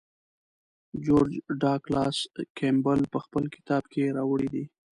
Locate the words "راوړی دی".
4.17-4.65